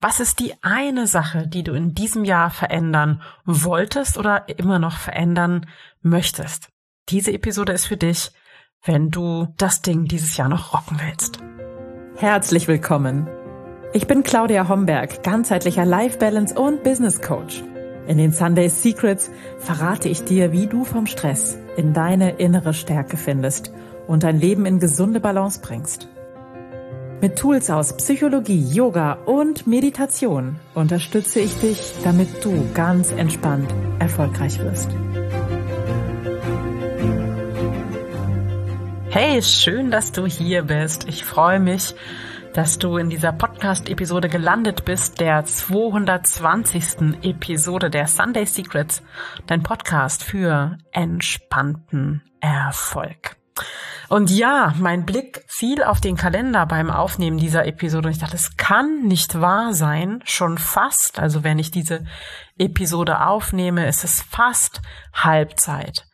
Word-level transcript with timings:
Was 0.00 0.20
ist 0.20 0.38
die 0.38 0.54
eine 0.62 1.08
Sache, 1.08 1.48
die 1.48 1.64
du 1.64 1.72
in 1.72 1.92
diesem 1.92 2.24
Jahr 2.24 2.50
verändern 2.50 3.20
wolltest 3.44 4.16
oder 4.16 4.48
immer 4.48 4.78
noch 4.78 4.96
verändern 4.96 5.66
möchtest? 6.02 6.68
Diese 7.08 7.32
Episode 7.32 7.72
ist 7.72 7.86
für 7.86 7.96
dich, 7.96 8.30
wenn 8.84 9.10
du 9.10 9.48
das 9.56 9.82
Ding 9.82 10.04
dieses 10.04 10.36
Jahr 10.36 10.48
noch 10.48 10.72
rocken 10.72 11.00
willst. 11.04 11.40
Herzlich 12.16 12.68
willkommen. 12.68 13.26
Ich 13.92 14.06
bin 14.06 14.22
Claudia 14.22 14.68
Homberg, 14.68 15.24
ganzheitlicher 15.24 15.84
Life 15.84 16.18
Balance 16.18 16.54
und 16.54 16.84
Business 16.84 17.20
Coach. 17.20 17.64
In 18.06 18.18
den 18.18 18.30
Sunday 18.30 18.68
Secrets 18.68 19.32
verrate 19.58 20.08
ich 20.08 20.22
dir, 20.22 20.52
wie 20.52 20.68
du 20.68 20.84
vom 20.84 21.06
Stress 21.06 21.58
in 21.76 21.92
deine 21.92 22.36
innere 22.36 22.72
Stärke 22.72 23.16
findest 23.16 23.72
und 24.06 24.22
dein 24.22 24.38
Leben 24.38 24.64
in 24.64 24.78
gesunde 24.78 25.18
Balance 25.18 25.60
bringst. 25.60 26.08
Mit 27.20 27.36
Tools 27.36 27.68
aus 27.68 27.96
Psychologie, 27.96 28.62
Yoga 28.72 29.14
und 29.24 29.66
Meditation 29.66 30.60
unterstütze 30.74 31.40
ich 31.40 31.52
dich, 31.58 31.94
damit 32.04 32.44
du 32.44 32.70
ganz 32.74 33.10
entspannt 33.10 33.74
erfolgreich 33.98 34.60
wirst. 34.60 34.88
Hey, 39.10 39.42
schön, 39.42 39.90
dass 39.90 40.12
du 40.12 40.26
hier 40.26 40.62
bist. 40.62 41.08
Ich 41.08 41.24
freue 41.24 41.58
mich, 41.58 41.96
dass 42.54 42.78
du 42.78 42.98
in 42.98 43.10
dieser 43.10 43.32
Podcast-Episode 43.32 44.28
gelandet 44.28 44.84
bist, 44.84 45.18
der 45.18 45.44
220. 45.44 47.22
Episode 47.22 47.90
der 47.90 48.06
Sunday 48.06 48.46
Secrets, 48.46 49.02
dein 49.48 49.64
Podcast 49.64 50.22
für 50.22 50.78
entspannten 50.92 52.22
Erfolg. 52.40 53.37
Und 54.08 54.30
ja, 54.30 54.74
mein 54.78 55.04
Blick 55.04 55.44
fiel 55.48 55.82
auf 55.82 56.00
den 56.00 56.16
Kalender 56.16 56.64
beim 56.64 56.90
Aufnehmen 56.90 57.36
dieser 57.36 57.66
Episode 57.66 58.08
und 58.08 58.14
ich 58.14 58.20
dachte, 58.20 58.36
es 58.36 58.56
kann 58.56 59.02
nicht 59.02 59.40
wahr 59.40 59.74
sein, 59.74 60.22
schon 60.24 60.56
fast, 60.56 61.18
also 61.18 61.44
wenn 61.44 61.58
ich 61.58 61.70
diese 61.70 62.04
Episode 62.56 63.26
aufnehme, 63.26 63.86
ist 63.86 64.04
es 64.04 64.22
fast 64.22 64.80
Halbzeit. 65.12 66.06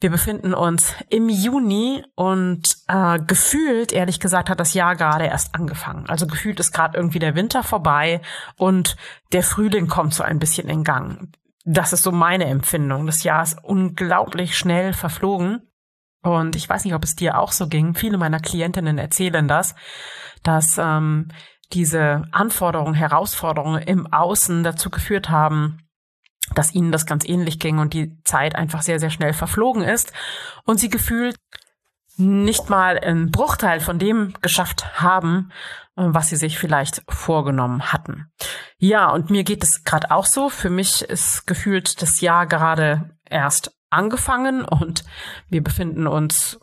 Wir 0.00 0.10
befinden 0.10 0.52
uns 0.52 0.92
im 1.08 1.30
Juni 1.30 2.04
und 2.14 2.76
äh, 2.88 3.18
gefühlt, 3.20 3.90
ehrlich 3.90 4.20
gesagt, 4.20 4.50
hat 4.50 4.60
das 4.60 4.74
Jahr 4.74 4.96
gerade 4.96 5.24
erst 5.24 5.54
angefangen. 5.54 6.04
Also 6.10 6.26
gefühlt 6.26 6.60
ist 6.60 6.72
gerade 6.72 6.98
irgendwie 6.98 7.20
der 7.20 7.34
Winter 7.34 7.62
vorbei 7.62 8.20
und 8.58 8.96
der 9.32 9.42
Frühling 9.42 9.88
kommt 9.88 10.12
so 10.12 10.22
ein 10.22 10.38
bisschen 10.38 10.68
in 10.68 10.84
Gang. 10.84 11.32
Das 11.64 11.94
ist 11.94 12.02
so 12.02 12.12
meine 12.12 12.44
Empfindung. 12.44 13.06
Das 13.06 13.22
Jahr 13.22 13.42
ist 13.42 13.56
unglaublich 13.64 14.58
schnell 14.58 14.92
verflogen. 14.92 15.62
Und 16.24 16.56
ich 16.56 16.68
weiß 16.68 16.84
nicht, 16.84 16.94
ob 16.94 17.04
es 17.04 17.14
dir 17.14 17.38
auch 17.38 17.52
so 17.52 17.68
ging. 17.68 17.94
Viele 17.94 18.16
meiner 18.16 18.40
Klientinnen 18.40 18.96
erzählen 18.96 19.46
das, 19.46 19.74
dass 20.42 20.78
ähm, 20.78 21.28
diese 21.72 22.24
Anforderungen, 22.32 22.94
Herausforderungen 22.94 23.82
im 23.82 24.10
Außen 24.10 24.64
dazu 24.64 24.88
geführt 24.88 25.28
haben, 25.28 25.86
dass 26.54 26.74
ihnen 26.74 26.92
das 26.92 27.04
ganz 27.04 27.28
ähnlich 27.28 27.58
ging 27.58 27.78
und 27.78 27.92
die 27.92 28.18
Zeit 28.24 28.54
einfach 28.56 28.80
sehr, 28.80 28.98
sehr 28.98 29.10
schnell 29.10 29.34
verflogen 29.34 29.82
ist 29.82 30.12
und 30.64 30.80
sie 30.80 30.88
gefühlt 30.88 31.36
nicht 32.16 32.70
mal 32.70 32.98
einen 32.98 33.30
Bruchteil 33.30 33.80
von 33.80 33.98
dem 33.98 34.32
geschafft 34.40 35.00
haben, 35.02 35.50
äh, 35.96 36.04
was 36.06 36.30
sie 36.30 36.36
sich 36.36 36.58
vielleicht 36.58 37.02
vorgenommen 37.08 37.92
hatten. 37.92 38.32
Ja, 38.78 39.10
und 39.10 39.30
mir 39.30 39.44
geht 39.44 39.62
es 39.62 39.84
gerade 39.84 40.10
auch 40.10 40.26
so. 40.26 40.48
Für 40.48 40.70
mich 40.70 41.02
ist 41.02 41.46
gefühlt 41.46 42.00
das 42.00 42.20
Jahr 42.20 42.46
gerade 42.46 43.18
erst 43.28 43.72
angefangen 43.94 44.64
und 44.64 45.04
wir 45.48 45.62
befinden 45.62 46.06
uns 46.06 46.60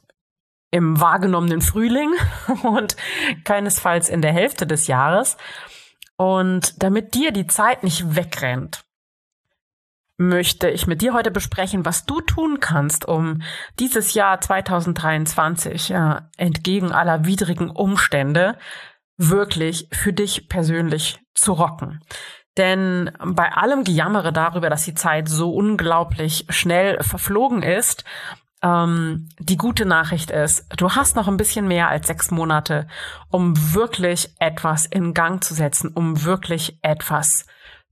im 0.72 1.00
wahrgenommenen 1.00 1.62
Frühling 1.62 2.12
und 2.64 2.96
keinesfalls 3.44 4.10
in 4.10 4.22
der 4.22 4.32
Hälfte 4.32 4.66
des 4.66 4.88
Jahres. 4.88 5.38
Und 6.18 6.82
damit 6.82 7.14
dir 7.14 7.32
die 7.32 7.48
Zeit 7.48 7.84
nicht 7.84 8.16
wegrennt, 8.16 8.86
möchte 10.18 10.70
ich 10.70 10.88
mit 10.88 11.02
dir 11.02 11.14
heute 11.14 11.32
besprechen, 11.32 11.84
was 11.84 12.06
du 12.06 12.22
tun 12.22 12.60
kannst, 12.60 13.08
um 13.08 13.42
dieses 13.80 14.14
Jahr 14.14 14.39
2023 14.39 15.89
ja, 15.89 16.30
entgegen 16.38 16.92
aller 16.92 17.26
widrigen 17.26 17.70
Umstände 17.70 18.58
wirklich 19.17 19.88
für 19.92 20.14
dich 20.14 20.48
persönlich 20.48 21.20
zu 21.34 21.54
rocken. 21.54 22.02
Denn 22.58 23.12
bei 23.23 23.52
allem 23.54 23.84
Gejammere 23.84 24.34
darüber, 24.34 24.70
dass 24.70 24.84
die 24.84 24.95
Zeit 24.95 25.30
so 25.30 25.54
unglaublich 25.54 26.45
schnell 26.50 27.02
verflogen 27.02 27.64
ist, 27.64 28.04
ähm, 28.62 29.30
die 29.39 29.58
gute 29.58 29.86
Nachricht 29.86 30.32
ist, 30.32 30.66
du 30.78 30.92
hast 30.92 31.16
noch 31.16 31.28
ein 31.28 31.38
bisschen 31.38 31.67
mehr 31.67 31.88
als 31.88 32.08
sechs 32.08 32.30
Monate, 32.30 32.88
um 33.30 33.73
wirklich 33.73 34.36
etwas 34.40 34.86
in 34.86 35.14
Gang 35.14 35.44
zu 35.44 35.54
setzen, 35.54 35.92
um 35.94 36.23
wirklich 36.23 36.78
etwas 36.82 37.45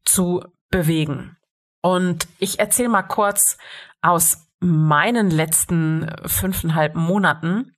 zu 0.06 0.44
bewegen. 0.70 1.38
Und 1.82 2.28
ich 2.38 2.60
erzähle 2.60 2.90
mal 2.90 3.04
kurz 3.04 3.58
aus 4.02 4.50
meinen 4.60 5.32
letzten 5.32 6.14
fünfeinhalb 6.26 6.96
Monaten. 6.96 7.76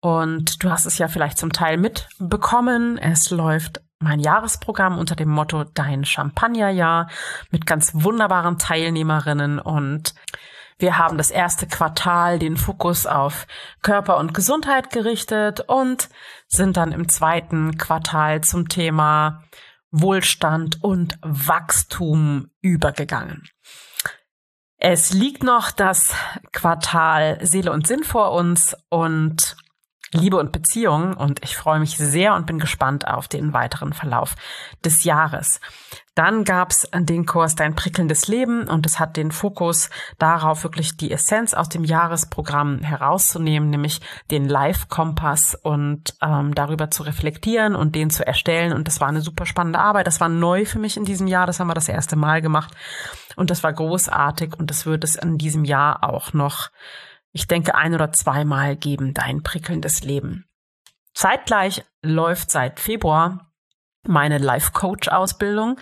Und 0.00 0.64
du 0.64 0.70
hast 0.70 0.86
es 0.86 0.98
ja 0.98 1.06
vielleicht 1.08 1.38
zum 1.38 1.52
Teil 1.52 1.76
mitbekommen. 1.76 2.98
Es 2.98 3.30
läuft 3.30 3.82
mein 4.02 4.20
Jahresprogramm 4.20 4.98
unter 4.98 5.16
dem 5.16 5.28
Motto 5.28 5.64
Dein 5.64 6.04
Champagnerjahr 6.04 7.08
mit 7.50 7.66
ganz 7.66 7.92
wunderbaren 7.94 8.58
Teilnehmerinnen 8.58 9.58
und 9.58 10.14
wir 10.78 10.98
haben 10.98 11.16
das 11.16 11.30
erste 11.30 11.68
Quartal 11.68 12.40
den 12.40 12.56
Fokus 12.56 13.06
auf 13.06 13.46
Körper 13.82 14.16
und 14.16 14.34
Gesundheit 14.34 14.90
gerichtet 14.90 15.60
und 15.60 16.08
sind 16.48 16.76
dann 16.76 16.90
im 16.90 17.08
zweiten 17.08 17.78
Quartal 17.78 18.40
zum 18.40 18.68
Thema 18.68 19.44
Wohlstand 19.92 20.82
und 20.82 21.18
Wachstum 21.22 22.50
übergegangen. 22.62 23.44
Es 24.78 25.12
liegt 25.12 25.44
noch 25.44 25.70
das 25.70 26.16
Quartal 26.50 27.38
Seele 27.42 27.70
und 27.70 27.86
Sinn 27.86 28.02
vor 28.02 28.32
uns 28.32 28.76
und 28.88 29.56
Liebe 30.12 30.36
und 30.36 30.52
Beziehung 30.52 31.14
und 31.14 31.42
ich 31.42 31.56
freue 31.56 31.80
mich 31.80 31.96
sehr 31.96 32.34
und 32.34 32.46
bin 32.46 32.58
gespannt 32.58 33.08
auf 33.08 33.28
den 33.28 33.52
weiteren 33.52 33.92
Verlauf 33.92 34.34
des 34.84 35.04
Jahres. 35.04 35.60
Dann 36.14 36.44
gab's 36.44 36.86
den 36.94 37.24
Kurs 37.24 37.54
Dein 37.54 37.74
prickelndes 37.74 38.28
Leben 38.28 38.68
und 38.68 38.84
es 38.84 39.00
hat 39.00 39.16
den 39.16 39.32
Fokus 39.32 39.88
darauf, 40.18 40.62
wirklich 40.62 40.98
die 40.98 41.10
Essenz 41.10 41.54
aus 41.54 41.70
dem 41.70 41.84
Jahresprogramm 41.84 42.80
herauszunehmen, 42.80 43.70
nämlich 43.70 44.02
den 44.30 44.46
Live-Kompass 44.46 45.54
und 45.54 46.14
ähm, 46.20 46.54
darüber 46.54 46.90
zu 46.90 47.04
reflektieren 47.04 47.74
und 47.74 47.94
den 47.94 48.10
zu 48.10 48.26
erstellen. 48.26 48.74
Und 48.74 48.88
das 48.88 49.00
war 49.00 49.08
eine 49.08 49.22
super 49.22 49.46
spannende 49.46 49.78
Arbeit. 49.78 50.06
Das 50.06 50.20
war 50.20 50.28
neu 50.28 50.66
für 50.66 50.78
mich 50.78 50.98
in 50.98 51.06
diesem 51.06 51.28
Jahr. 51.28 51.46
Das 51.46 51.60
haben 51.60 51.68
wir 51.68 51.74
das 51.74 51.88
erste 51.88 52.16
Mal 52.16 52.42
gemacht 52.42 52.74
und 53.36 53.50
das 53.50 53.62
war 53.62 53.72
großartig 53.72 54.58
und 54.58 54.70
das 54.70 54.84
wird 54.84 55.04
es 55.04 55.16
in 55.16 55.38
diesem 55.38 55.64
Jahr 55.64 56.04
auch 56.04 56.34
noch 56.34 56.68
ich 57.32 57.46
denke, 57.46 57.74
ein 57.74 57.94
oder 57.94 58.12
zweimal 58.12 58.76
geben 58.76 59.14
dein 59.14 59.42
prickelndes 59.42 60.04
Leben. 60.04 60.46
Zeitgleich 61.14 61.84
läuft 62.02 62.50
seit 62.50 62.80
Februar 62.80 63.52
meine 64.06 64.38
Life 64.38 64.72
Coach 64.72 65.08
Ausbildung, 65.08 65.78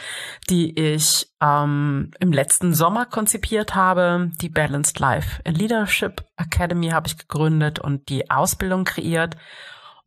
die 0.50 0.78
ich 0.78 1.28
ähm, 1.40 2.10
im 2.20 2.32
letzten 2.32 2.74
Sommer 2.74 3.06
konzipiert 3.06 3.74
habe. 3.74 4.30
Die 4.40 4.50
Balanced 4.50 4.98
Life 4.98 5.40
Leadership 5.44 6.24
Academy 6.36 6.90
habe 6.90 7.08
ich 7.08 7.16
gegründet 7.16 7.78
und 7.78 8.08
die 8.08 8.30
Ausbildung 8.30 8.84
kreiert. 8.84 9.36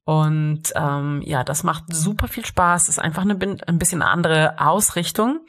Und 0.05 0.63
ähm, 0.75 1.21
ja, 1.25 1.43
das 1.43 1.63
macht 1.63 1.85
super 1.93 2.27
viel 2.27 2.45
Spaß. 2.45 2.89
Ist 2.89 2.99
einfach 2.99 3.21
eine 3.21 3.37
ein 3.67 3.79
bisschen 3.79 4.01
andere 4.01 4.55
Ausrichtung 4.59 5.39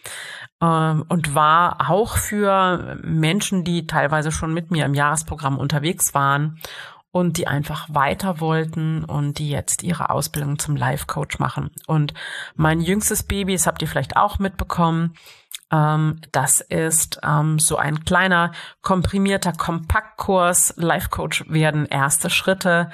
ähm, 0.63 1.05
und 1.09 1.35
war 1.35 1.91
auch 1.91 2.17
für 2.17 2.99
Menschen, 3.03 3.65
die 3.65 3.87
teilweise 3.87 4.31
schon 4.31 4.55
mit 4.55 4.71
mir 4.71 4.85
im 4.85 4.95
Jahresprogramm 4.95 5.59
unterwegs 5.59 6.15
waren 6.15 6.61
und 7.11 7.37
die 7.37 7.47
einfach 7.47 7.89
weiter 7.93 8.41
wollten 8.41 9.05
und 9.05 9.39
die 9.39 9.49
jetzt 9.49 9.85
ihre 9.85 10.11
Ausbildung 10.11 10.59
zum 10.59 10.75
Life 10.75 11.07
Coach 11.07 11.39
machen. 11.39 11.71
Und 11.87 12.13
mein 12.57 12.81
jüngstes 12.81 13.23
Baby, 13.23 13.53
das 13.53 13.69
habt 13.69 13.83
ihr 13.83 13.89
vielleicht 13.89 14.17
auch 14.17 14.39
mitbekommen, 14.41 15.15
ähm, 15.75 16.21
das 16.31 16.61
ist 16.61 17.21
ähm, 17.25 17.59
so 17.59 17.77
ein 17.77 18.05
kleiner 18.05 18.53
komprimierter 18.83 19.53
Kompaktkurs. 19.53 20.75
Life 20.77 21.09
Coach 21.09 21.45
werden 21.49 21.87
erste 21.87 22.31
Schritte, 22.31 22.91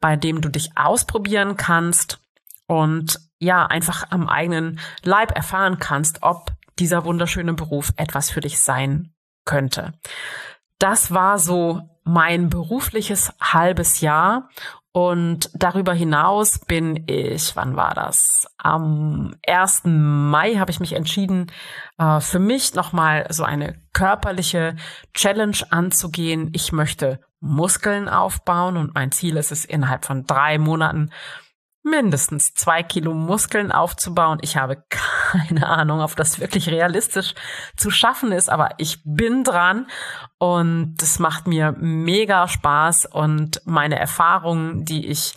bei 0.00 0.16
dem 0.16 0.40
du 0.40 0.48
dich 0.48 0.76
ausprobieren 0.76 1.56
kannst 1.56 2.20
und 2.66 3.20
ja, 3.38 3.66
einfach 3.66 4.10
am 4.10 4.28
eigenen 4.28 4.80
Leib 5.02 5.36
erfahren 5.36 5.78
kannst, 5.78 6.22
ob 6.22 6.52
dieser 6.78 7.04
wunderschöne 7.04 7.54
Beruf 7.54 7.92
etwas 7.96 8.30
für 8.30 8.40
dich 8.40 8.60
sein 8.60 9.12
könnte. 9.44 9.92
Das 10.78 11.12
war 11.12 11.38
so 11.38 11.82
mein 12.04 12.48
berufliches 12.48 13.32
halbes 13.40 14.00
Jahr 14.00 14.48
und 14.92 15.50
darüber 15.54 15.94
hinaus 15.94 16.58
bin 16.58 17.04
ich, 17.06 17.56
wann 17.56 17.76
war 17.76 17.94
das? 17.94 18.46
Am 18.58 19.34
1. 19.46 19.82
Mai 19.84 20.56
habe 20.56 20.70
ich 20.70 20.80
mich 20.80 20.92
entschieden, 20.92 21.50
äh, 21.98 22.20
für 22.20 22.38
mich 22.38 22.74
nochmal 22.74 23.26
so 23.30 23.42
eine 23.42 23.80
körperliche 23.94 24.76
Challenge 25.14 25.56
anzugehen. 25.70 26.50
Ich 26.52 26.72
möchte 26.72 27.20
Muskeln 27.40 28.08
aufbauen 28.08 28.76
und 28.76 28.94
mein 28.94 29.12
Ziel 29.12 29.38
ist 29.38 29.50
es, 29.50 29.64
innerhalb 29.64 30.04
von 30.04 30.26
drei 30.26 30.58
Monaten 30.58 31.10
mindestens 31.82 32.54
zwei 32.54 32.82
Kilo 32.82 33.12
Muskeln 33.12 33.72
aufzubauen. 33.72 34.38
Ich 34.42 34.56
habe 34.56 34.84
keine 34.88 35.66
Ahnung, 35.68 36.00
ob 36.00 36.16
das 36.16 36.40
wirklich 36.40 36.68
realistisch 36.68 37.34
zu 37.76 37.90
schaffen 37.90 38.32
ist, 38.32 38.48
aber 38.48 38.70
ich 38.78 39.00
bin 39.04 39.44
dran 39.44 39.86
und 40.38 41.02
es 41.02 41.18
macht 41.18 41.46
mir 41.46 41.74
mega 41.78 42.48
Spaß 42.48 43.06
und 43.06 43.60
meine 43.64 43.98
Erfahrungen, 43.98 44.84
die 44.84 45.06
ich 45.06 45.34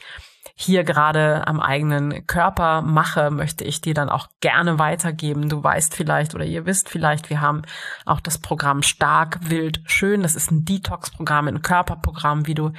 hier 0.58 0.86
gerade 0.86 1.46
am 1.48 1.60
eigenen 1.60 2.26
Körper 2.28 2.82
mache, 2.82 3.30
möchte 3.30 3.66
ich 3.66 3.82
dir 3.82 3.94
dann 3.94 4.08
auch 4.08 4.30
gerne 4.40 4.80
weitergeben. 4.80 5.50
Du 5.50 5.62
weißt 5.62 5.94
vielleicht 5.94 6.34
oder 6.34 6.46
ihr 6.46 6.66
wisst 6.66 6.88
vielleicht, 6.88 7.30
wir 7.30 7.42
haben 7.42 7.64
auch 8.06 8.22
das 8.22 8.38
Programm 8.38 8.82
Stark, 8.82 9.50
Wild, 9.50 9.82
Schön. 9.86 10.24
Das 10.24 10.36
ist 10.36 10.52
ein 10.52 10.64
Detox-Programm, 10.64 11.48
ein 11.48 11.62
Körperprogramm, 11.62 12.48
wie 12.48 12.56
du 12.56 12.72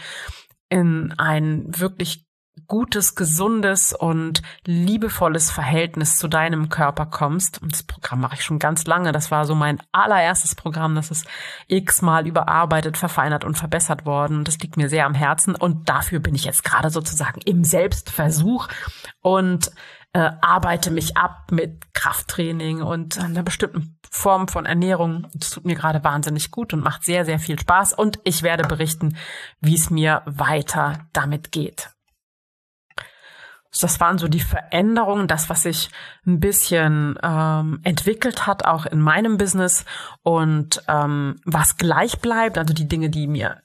in 0.71 1.15
ein 1.19 1.65
wirklich 1.67 2.26
gutes, 2.67 3.15
gesundes 3.15 3.93
und 3.93 4.43
liebevolles 4.65 5.51
Verhältnis 5.51 6.19
zu 6.19 6.29
deinem 6.29 6.69
Körper 6.69 7.07
kommst. 7.07 7.63
Und 7.63 7.73
das 7.73 7.83
Programm 7.83 8.21
mache 8.21 8.37
ich 8.37 8.45
schon 8.45 8.59
ganz 8.59 8.87
lange. 8.87 9.13
Das 9.13 9.31
war 9.31 9.45
so 9.45 9.55
mein 9.55 9.81
allererstes 9.93 10.55
Programm. 10.55 10.95
Das 10.95 11.11
ist 11.11 11.27
x-mal 11.69 12.27
überarbeitet, 12.27 12.97
verfeinert 12.97 13.45
und 13.45 13.57
verbessert 13.57 14.07
worden. 14.07 14.45
Das 14.45 14.59
liegt 14.59 14.77
mir 14.77 14.89
sehr 14.89 15.07
am 15.07 15.15
Herzen. 15.15 15.55
Und 15.55 15.89
dafür 15.89 16.21
bin 16.21 16.35
ich 16.35 16.45
jetzt 16.45 16.65
gerade 16.65 16.91
sozusagen 16.91 17.41
im 17.43 17.65
Selbstversuch 17.65 18.69
und 19.23 19.71
äh, 20.13 20.31
arbeite 20.41 20.91
mich 20.91 21.17
ab 21.17 21.53
mit 21.53 21.93
Krafttraining 21.93 22.81
und 22.81 23.19
einer 23.21 23.43
bestimmten 23.43 23.99
Form 24.11 24.49
von 24.49 24.65
Ernährung. 24.65 25.27
Das 25.35 25.51
tut 25.51 25.67
mir 25.67 25.75
gerade 25.75 26.03
wahnsinnig 26.05 26.51
gut 26.51 26.73
und 26.73 26.83
macht 26.83 27.05
sehr, 27.05 27.27
sehr 27.27 27.39
viel 27.39 27.59
Spaß. 27.59 27.93
Und 27.93 28.19
ich 28.25 28.43
werde 28.43 28.67
berichten, 28.67 29.17
wie 29.61 29.75
es 29.75 29.91
mir 29.91 30.23
weiter 30.25 31.07
damit 31.13 31.53
geht. 31.53 31.91
Das 33.79 34.01
waren 34.01 34.19
so 34.19 34.29
die 34.29 34.41
Veränderungen, 34.41 35.29
das, 35.29 35.49
was 35.49 35.63
sich 35.63 35.91
ein 36.27 36.41
bisschen 36.41 37.19
ähm, 37.23 37.81
entwickelt 37.83 38.47
hat, 38.47 38.65
auch 38.65 38.87
in 38.87 39.01
meinem 39.01 39.37
Business. 39.39 39.85
Und 40.23 40.83
ähm, 40.89 41.37
was 41.45 41.77
gleich 41.77 42.21
bleibt, 42.21 42.59
also 42.59 42.75
die 42.75 42.89
Dinge, 42.89 43.11
die 43.11 43.27
mir 43.27 43.63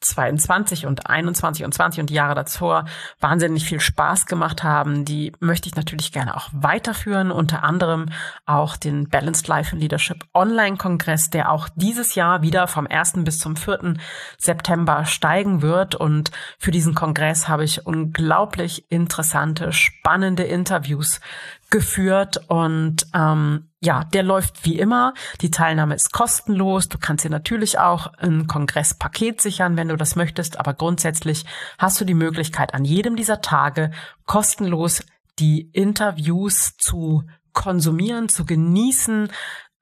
22 0.00 0.86
und 0.86 1.06
21 1.06 1.64
und 1.64 1.72
20 1.72 2.00
und 2.00 2.10
die 2.10 2.14
Jahre 2.14 2.34
davor 2.34 2.84
wahnsinnig 3.20 3.64
viel 3.64 3.80
Spaß 3.80 4.26
gemacht 4.26 4.62
haben, 4.62 5.04
die 5.04 5.32
möchte 5.40 5.68
ich 5.68 5.76
natürlich 5.76 6.12
gerne 6.12 6.36
auch 6.36 6.48
weiterführen. 6.52 7.30
Unter 7.30 7.62
anderem 7.64 8.06
auch 8.46 8.76
den 8.76 9.08
Balanced 9.08 9.48
Life 9.48 9.72
and 9.72 9.82
Leadership 9.82 10.24
Online-Kongress, 10.34 11.30
der 11.30 11.50
auch 11.50 11.68
dieses 11.74 12.14
Jahr 12.14 12.42
wieder 12.42 12.66
vom 12.66 12.86
1. 12.86 13.24
bis 13.24 13.38
zum 13.38 13.56
4. 13.56 13.94
September 14.38 15.04
steigen 15.04 15.62
wird. 15.62 15.94
Und 15.94 16.30
für 16.58 16.70
diesen 16.70 16.94
Kongress 16.94 17.48
habe 17.48 17.64
ich 17.64 17.86
unglaublich 17.86 18.90
interessante, 18.90 19.72
spannende 19.72 20.44
Interviews 20.44 21.20
geführt 21.70 22.40
und 22.48 23.06
ähm, 23.14 23.70
ja, 23.80 24.04
der 24.04 24.22
läuft 24.22 24.64
wie 24.64 24.78
immer. 24.78 25.12
Die 25.40 25.50
Teilnahme 25.50 25.94
ist 25.94 26.12
kostenlos. 26.12 26.88
Du 26.88 26.98
kannst 26.98 27.24
dir 27.24 27.30
natürlich 27.30 27.78
auch 27.78 28.12
ein 28.14 28.46
Kongresspaket 28.46 29.40
sichern, 29.40 29.76
wenn 29.76 29.88
du 29.88 29.96
das 29.96 30.16
möchtest, 30.16 30.58
aber 30.58 30.74
grundsätzlich 30.74 31.44
hast 31.78 32.00
du 32.00 32.04
die 32.04 32.14
Möglichkeit, 32.14 32.74
an 32.74 32.84
jedem 32.84 33.16
dieser 33.16 33.40
Tage 33.40 33.90
kostenlos 34.24 35.04
die 35.38 35.62
Interviews 35.72 36.76
zu 36.76 37.24
konsumieren, 37.52 38.28
zu 38.28 38.44
genießen, 38.44 39.28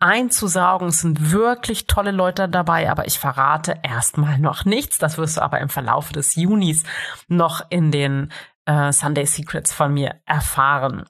einzusaugen. 0.03 0.89
Es 0.89 1.01
sind 1.01 1.31
wirklich 1.31 1.87
tolle 1.87 2.11
Leute 2.11 2.49
dabei, 2.49 2.91
aber 2.91 3.07
ich 3.07 3.19
verrate 3.19 3.79
erstmal 3.83 4.39
noch 4.39 4.65
nichts. 4.65 4.99
Das 4.99 5.17
wirst 5.17 5.37
du 5.37 5.43
aber 5.43 5.61
im 5.61 5.69
Verlauf 5.69 6.11
des 6.11 6.35
Junis 6.35 6.83
noch 7.29 7.65
in 7.71 7.91
den 7.93 8.33
äh, 8.67 8.93
Sunday 8.93 9.27
Secrets 9.27 9.73
von 9.73 9.95
mir 9.95 10.17
erfahren. 10.27 11.05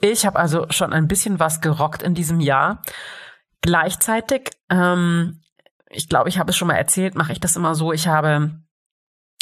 Ich 0.00 0.24
habe 0.24 0.38
also 0.38 0.66
schon 0.70 0.92
ein 0.92 1.08
bisschen 1.08 1.40
was 1.40 1.60
gerockt 1.60 2.02
in 2.02 2.14
diesem 2.14 2.40
Jahr. 2.40 2.82
Gleichzeitig, 3.60 4.50
ähm, 4.70 5.40
ich 5.88 6.08
glaube, 6.08 6.28
ich 6.28 6.38
habe 6.38 6.50
es 6.50 6.56
schon 6.56 6.68
mal 6.68 6.74
erzählt, 6.74 7.14
mache 7.14 7.32
ich 7.32 7.40
das 7.40 7.56
immer 7.56 7.74
so. 7.74 7.92
Ich 7.92 8.06
habe 8.06 8.60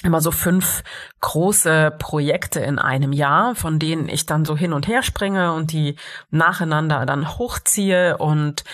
immer 0.05 0.21
so 0.21 0.31
fünf 0.31 0.83
große 1.21 1.95
Projekte 1.99 2.61
in 2.61 2.79
einem 2.79 3.13
Jahr, 3.13 3.55
von 3.55 3.79
denen 3.79 4.09
ich 4.09 4.27
dann 4.27 4.45
so 4.45 4.57
hin 4.57 4.73
und 4.73 4.89
her 4.89 5.03
springe 5.03 5.53
und 5.53 5.73
die 5.73 5.97
nacheinander 6.31 7.07
dann 7.07 7.39
hochziehe. 7.39 8.17
Und 8.19 8.65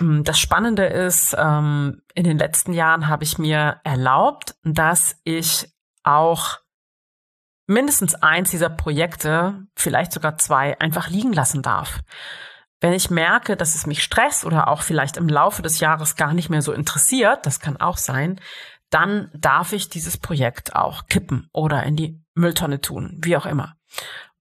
ähm, 0.00 0.24
das 0.24 0.38
Spannende 0.38 0.86
ist, 0.86 1.36
ähm, 1.38 2.02
in 2.14 2.24
den 2.24 2.38
letzten 2.38 2.72
Jahren 2.72 3.08
habe 3.08 3.24
ich 3.24 3.38
mir 3.38 3.80
erlaubt, 3.84 4.56
dass 4.64 5.16
ich 5.24 5.68
auch 6.02 6.58
mindestens 7.66 8.14
eins 8.16 8.50
dieser 8.50 8.70
Projekte, 8.70 9.66
vielleicht 9.74 10.12
sogar 10.12 10.38
zwei, 10.38 10.78
einfach 10.80 11.08
liegen 11.08 11.32
lassen 11.32 11.62
darf. 11.62 12.00
Wenn 12.80 12.92
ich 12.92 13.10
merke, 13.10 13.56
dass 13.56 13.74
es 13.74 13.86
mich 13.86 14.02
stresst 14.02 14.44
oder 14.44 14.68
auch 14.68 14.82
vielleicht 14.82 15.16
im 15.16 15.28
Laufe 15.28 15.62
des 15.62 15.78
Jahres 15.78 16.16
gar 16.16 16.34
nicht 16.34 16.50
mehr 16.50 16.62
so 16.62 16.72
interessiert, 16.72 17.46
das 17.46 17.60
kann 17.60 17.76
auch 17.76 17.96
sein, 17.96 18.40
dann 18.90 19.30
darf 19.34 19.72
ich 19.72 19.88
dieses 19.88 20.18
Projekt 20.18 20.74
auch 20.74 21.06
kippen 21.06 21.48
oder 21.52 21.84
in 21.84 21.96
die 21.96 22.20
Mülltonne 22.34 22.80
tun, 22.80 23.18
wie 23.22 23.36
auch 23.36 23.46
immer. 23.46 23.76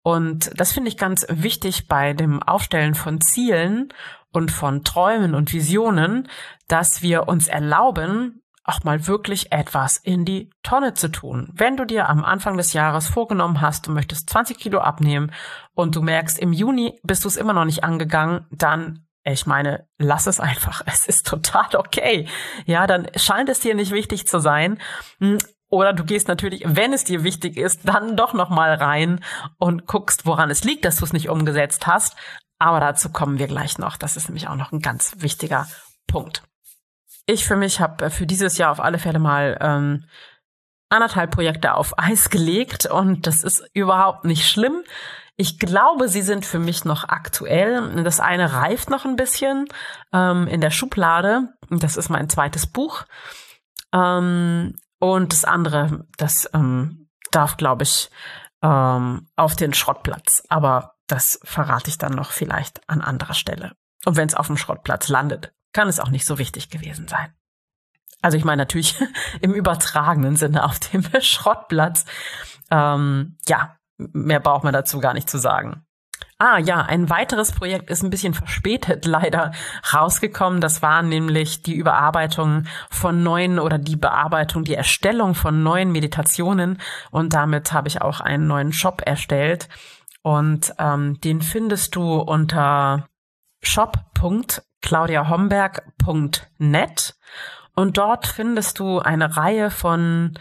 Und 0.03 0.51
das 0.59 0.71
finde 0.71 0.89
ich 0.89 0.97
ganz 0.97 1.25
wichtig 1.29 1.87
bei 1.87 2.13
dem 2.13 2.41
Aufstellen 2.41 2.95
von 2.95 3.21
Zielen 3.21 3.93
und 4.33 4.51
von 4.51 4.83
Träumen 4.83 5.35
und 5.35 5.53
Visionen, 5.53 6.27
dass 6.67 7.01
wir 7.01 7.27
uns 7.27 7.47
erlauben, 7.47 8.40
auch 8.63 8.83
mal 8.83 9.07
wirklich 9.07 9.51
etwas 9.51 9.97
in 9.97 10.25
die 10.25 10.51
Tonne 10.63 10.93
zu 10.93 11.09
tun. 11.09 11.49
Wenn 11.53 11.77
du 11.77 11.85
dir 11.85 12.09
am 12.09 12.23
Anfang 12.23 12.57
des 12.57 12.73
Jahres 12.73 13.07
vorgenommen 13.07 13.61
hast, 13.61 13.87
du 13.87 13.91
möchtest 13.91 14.29
20 14.29 14.57
Kilo 14.57 14.79
abnehmen 14.79 15.31
und 15.73 15.95
du 15.95 16.01
merkst, 16.01 16.37
im 16.37 16.53
Juni 16.53 16.99
bist 17.03 17.23
du 17.23 17.27
es 17.27 17.37
immer 17.37 17.53
noch 17.53 17.65
nicht 17.65 17.83
angegangen, 17.83 18.45
dann 18.51 19.05
ich 19.23 19.45
meine, 19.45 19.87
lass 19.99 20.25
es 20.25 20.39
einfach. 20.39 20.81
Es 20.87 21.05
ist 21.05 21.27
total 21.27 21.75
okay. 21.75 22.27
Ja, 22.65 22.87
dann 22.87 23.07
scheint 23.15 23.49
es 23.49 23.59
dir 23.59 23.75
nicht 23.75 23.91
wichtig 23.91 24.27
zu 24.27 24.39
sein. 24.39 24.79
Hm, 25.19 25.37
oder 25.69 25.93
du 25.93 26.03
gehst 26.03 26.27
natürlich, 26.27 26.63
wenn 26.65 26.91
es 26.91 27.03
dir 27.03 27.23
wichtig 27.23 27.55
ist, 27.55 27.87
dann 27.87 28.17
doch 28.17 28.33
noch 28.33 28.49
mal 28.49 28.73
rein 28.73 29.23
und 29.57 29.85
guckst, 29.85 30.25
woran 30.25 30.49
es 30.49 30.63
liegt, 30.63 30.85
dass 30.85 30.97
du 30.97 31.05
es 31.05 31.13
nicht 31.13 31.29
umgesetzt 31.29 31.87
hast. 31.87 32.15
Aber 32.57 32.79
dazu 32.79 33.11
kommen 33.11 33.39
wir 33.39 33.47
gleich 33.47 33.77
noch. 33.77 33.95
Das 33.95 34.17
ist 34.17 34.27
nämlich 34.27 34.47
auch 34.47 34.55
noch 34.55 34.71
ein 34.71 34.81
ganz 34.81 35.15
wichtiger 35.19 35.67
Punkt 36.07 36.43
ich 37.25 37.45
für 37.45 37.55
mich 37.55 37.79
habe 37.79 38.05
äh, 38.05 38.09
für 38.09 38.25
dieses 38.25 38.57
Jahr 38.57 38.71
auf 38.71 38.79
alle 38.79 38.99
Fälle 38.99 39.19
mal 39.19 39.57
ähm, 39.61 40.05
anderthalb 40.89 41.31
Projekte 41.31 41.73
auf 41.73 41.97
Eis 41.97 42.29
gelegt 42.29 42.85
und 42.85 43.25
das 43.25 43.43
ist 43.43 43.63
überhaupt 43.73 44.25
nicht 44.25 44.49
schlimm. 44.49 44.83
Ich 45.37 45.57
glaube, 45.57 46.09
sie 46.09 46.21
sind 46.21 46.45
für 46.45 46.59
mich 46.59 46.85
noch 46.85 47.07
aktuell. 47.07 48.03
Das 48.03 48.19
eine 48.19 48.53
reift 48.53 48.89
noch 48.89 49.05
ein 49.05 49.15
bisschen 49.15 49.67
ähm, 50.13 50.47
in 50.47 50.61
der 50.61 50.69
Schublade. 50.69 51.53
Das 51.69 51.97
ist 51.97 52.09
mein 52.09 52.29
zweites 52.29 52.67
Buch. 52.67 53.05
Ähm, 53.93 54.75
und 54.99 55.33
das 55.33 55.45
andere, 55.45 56.05
das 56.17 56.47
ähm, 56.53 57.09
darf, 57.31 57.57
glaube 57.57 57.83
ich, 57.83 58.11
ähm, 58.61 59.27
auf 59.35 59.55
den 59.55 59.73
Schrottplatz. 59.73 60.43
Aber 60.49 60.95
das 61.07 61.39
verrate 61.43 61.89
ich 61.89 61.97
dann 61.97 62.13
noch 62.13 62.31
vielleicht 62.31 62.87
an 62.87 63.01
anderer 63.01 63.33
Stelle. 63.33 63.71
Und 64.05 64.17
wenn 64.17 64.27
es 64.27 64.35
auf 64.35 64.47
dem 64.47 64.57
Schrottplatz 64.57 65.07
landet, 65.09 65.53
kann 65.73 65.87
es 65.87 65.99
auch 65.99 66.09
nicht 66.09 66.25
so 66.25 66.37
wichtig 66.37 66.69
gewesen 66.69 67.07
sein. 67.07 67.33
Also 68.21 68.37
ich 68.37 68.45
meine 68.45 68.61
natürlich 68.61 68.95
im 69.41 69.53
übertragenen 69.53 70.35
Sinne 70.35 70.63
auf 70.63 70.79
dem 70.79 71.03
Schrottplatz. 71.21 72.05
Ähm, 72.69 73.37
ja, 73.47 73.77
mehr 73.97 74.39
braucht 74.39 74.63
man 74.63 74.73
dazu 74.73 74.99
gar 74.99 75.13
nicht 75.13 75.29
zu 75.29 75.37
sagen. 75.37 75.85
Ah 76.37 76.57
ja, 76.57 76.81
ein 76.81 77.09
weiteres 77.09 77.51
Projekt 77.51 77.91
ist 77.91 78.01
ein 78.03 78.09
bisschen 78.09 78.33
verspätet 78.33 79.05
leider 79.05 79.51
rausgekommen. 79.93 80.59
Das 80.59 80.81
war 80.81 81.03
nämlich 81.03 81.61
die 81.61 81.75
Überarbeitung 81.75 82.65
von 82.89 83.21
neuen 83.21 83.59
oder 83.59 83.77
die 83.77 83.95
Bearbeitung, 83.95 84.63
die 84.63 84.73
Erstellung 84.73 85.35
von 85.35 85.61
neuen 85.61 85.91
Meditationen. 85.91 86.79
Und 87.11 87.33
damit 87.33 87.73
habe 87.73 87.87
ich 87.87 88.01
auch 88.01 88.21
einen 88.21 88.47
neuen 88.47 88.73
Shop 88.73 89.03
erstellt. 89.05 89.69
Und 90.23 90.73
ähm, 90.79 91.19
den 91.21 91.41
findest 91.41 91.95
du 91.95 92.15
unter 92.15 93.07
shop.claudiahomberg.net 94.91 97.15
und 97.73 97.97
dort 97.97 98.27
findest 98.27 98.77
du 98.79 98.99
eine 98.99 99.37
Reihe 99.37 99.71
von, 99.71 100.37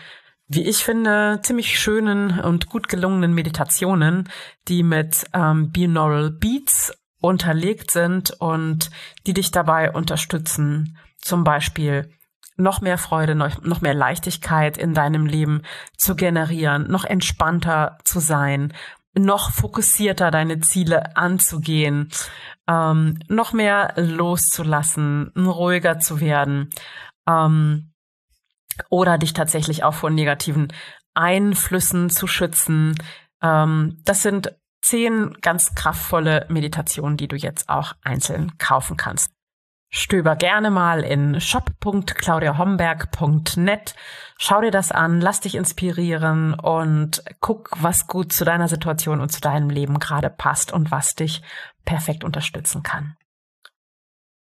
wie 0.49 0.69
ich 0.69 0.85
finde, 0.85 1.39
ziemlich 1.43 1.79
schönen 1.79 2.41
und 2.41 2.69
gut 2.69 2.89
gelungenen 2.89 3.33
Meditationen, 3.35 4.29
die 4.67 4.83
mit 4.83 5.27
ähm, 5.33 5.71
Binaural 5.71 6.33
Beats 6.33 6.93
unterlegt 7.21 7.93
sind 7.93 8.33
und 8.41 8.91
die 9.27 9.35
dich 9.35 9.53
dabei 9.53 9.93
unterstützen, 9.93 10.99
zum 11.19 11.45
Beispiel 11.45 12.13
noch 12.57 12.81
mehr 12.81 12.99
Freude, 12.99 13.37
noch 13.37 13.81
mehr 13.81 13.95
Leichtigkeit 13.95 14.77
in 14.77 14.93
deinem 14.93 15.27
Leben 15.27 15.63
zu 15.97 16.17
generieren, 16.17 16.91
noch 16.91 17.05
entspannter 17.05 17.97
zu 18.05 18.19
sein, 18.21 18.75
noch 19.15 19.51
fokussierter 19.51 20.31
deine 20.31 20.61
Ziele 20.61 21.17
anzugehen, 21.17 22.11
ähm, 22.69 23.19
noch 23.29 23.53
mehr 23.53 23.95
loszulassen, 23.97 25.33
ruhiger 25.37 25.99
zu 25.99 26.21
werden 26.21 26.71
ähm, 27.27 27.93
oder 28.89 29.19
dich 29.19 29.33
tatsächlich 29.33 29.85
auch 29.85 29.95
vor 29.95 30.11
negativen 30.11 30.73
Einflüssen 31.15 32.11
zu 32.11 32.27
schützen, 32.27 32.95
Ähm, 33.43 34.03
das 34.05 34.23
sind 34.23 34.55
zehn 34.83 35.37
ganz 35.41 35.75
kraftvolle 35.75 36.47
Meditationen, 36.49 37.17
die 37.17 37.29
du 37.29 37.37
jetzt 37.37 37.69
auch 37.69 37.95
einzeln 38.03 38.57
kaufen 38.59 38.97
kannst. 38.97 39.31
Stöber 39.93 40.37
gerne 40.37 40.71
mal 40.71 41.01
in 41.01 41.41
shop.claudiahomberg.net. 41.41 43.97
Schau 44.39 44.61
dir 44.61 44.71
das 44.71 44.93
an, 44.93 45.21
lass 45.21 45.41
dich 45.41 45.57
inspirieren 45.57 46.55
und 46.55 47.25
guck, 47.41 47.71
was 47.83 48.07
gut 48.07 48.33
zu 48.33 48.45
deiner 48.45 48.69
Situation 48.69 49.21
und 49.21 49.31
zu 49.31 49.41
deinem 49.41 49.69
Leben 49.69 49.99
gerade 49.99 50.31
passt 50.31 50.73
und 50.73 50.93
was 50.93 51.17
dich 51.17 51.43
perfekt 51.85 52.23
unterstützen 52.23 52.85
kann. 52.85 53.17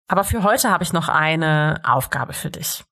Aber 0.08 0.24
für 0.24 0.42
heute 0.42 0.68
habe 0.70 0.82
ich 0.82 0.92
noch 0.92 1.08
eine 1.08 1.80
Aufgabe 1.84 2.32
für 2.32 2.50
dich. 2.50 2.84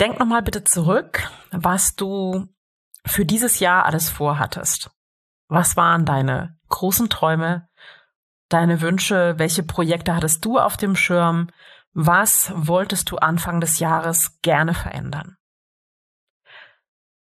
Denk 0.00 0.18
nochmal 0.18 0.42
bitte 0.42 0.64
zurück, 0.64 1.30
was 1.50 1.96
du 1.96 2.46
für 3.06 3.24
dieses 3.24 3.58
Jahr 3.58 3.86
alles 3.86 4.10
vorhattest. 4.10 4.90
Was 5.48 5.76
waren 5.76 6.04
deine 6.04 6.58
großen 6.68 7.08
Träume, 7.08 7.69
deine 8.52 8.80
Wünsche? 8.80 9.34
Welche 9.38 9.62
Projekte 9.62 10.14
hattest 10.14 10.44
du 10.44 10.58
auf 10.58 10.76
dem 10.76 10.96
Schirm? 10.96 11.48
Was 11.92 12.52
wolltest 12.54 13.10
du 13.10 13.16
Anfang 13.16 13.60
des 13.60 13.78
Jahres 13.78 14.40
gerne 14.42 14.74
verändern? 14.74 15.36